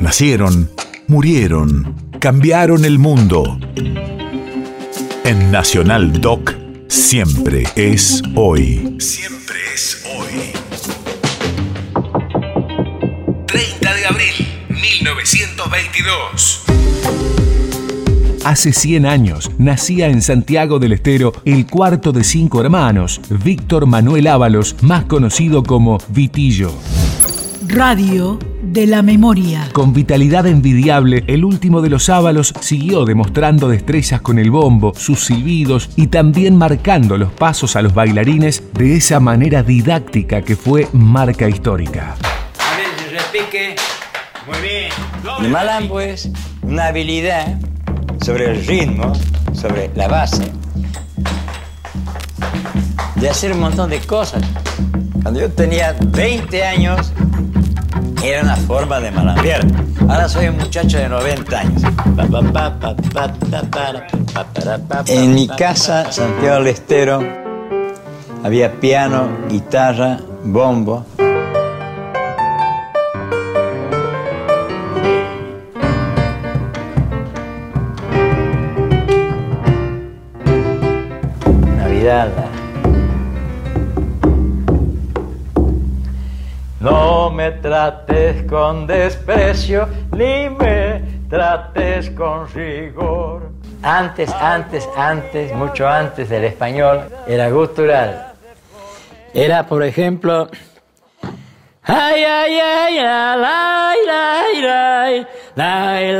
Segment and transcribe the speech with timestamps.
[0.00, 0.70] Nacieron,
[1.08, 3.60] murieron, cambiaron el mundo.
[5.24, 6.54] En Nacional Doc,
[6.88, 8.96] siempre es hoy.
[8.98, 10.52] Siempre es hoy.
[13.46, 14.34] 30 de abril,
[14.70, 16.62] 1922.
[18.46, 24.28] Hace 100 años nacía en Santiago del Estero el cuarto de cinco hermanos, Víctor Manuel
[24.28, 26.72] Ábalos, más conocido como Vitillo.
[27.68, 28.38] Radio
[28.72, 29.68] de la memoria.
[29.72, 35.24] Con vitalidad envidiable, el último de los Ábalos siguió demostrando destrezas con el bombo, sus
[35.24, 40.86] silbidos y también marcando los pasos a los bailarines de esa manera didáctica que fue
[40.92, 42.14] marca histórica.
[43.10, 43.74] repique.
[44.46, 44.90] Muy bien.
[45.40, 46.30] El malambo es
[46.62, 47.58] una habilidad
[48.24, 49.12] sobre el ritmo,
[49.52, 50.50] sobre la base,
[53.16, 54.42] de hacer un montón de cosas.
[55.22, 57.12] Cuando yo tenía 20 años,
[58.22, 59.66] era una forma de malambiar.
[60.08, 61.82] Ahora soy un muchacho de 90 años.
[65.06, 67.22] En mi casa, Santiago del Estero,
[68.44, 71.04] había piano, guitarra, bombo.
[81.76, 82.30] Navidad.
[87.30, 93.52] No me trates con desprecio, ni me trates con rigor.
[93.84, 98.32] Antes, antes, antes, mucho antes del español, era gutural.
[99.32, 100.50] Era, por ejemplo,
[101.82, 104.64] Ay, ay, ay, ay, ay,
[105.56, 106.16] ay,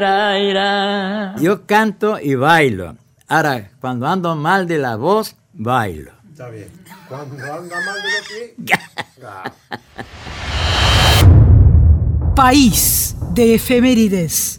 [0.00, 1.34] ay, ay.
[1.40, 2.96] Yo canto y bailo.
[3.28, 6.21] Ahora, cuando ando mal de la voz, bailo.
[6.42, 6.68] Está bien.
[7.08, 8.50] Cuando anda mal de los pies.
[12.34, 14.51] País de efemérides.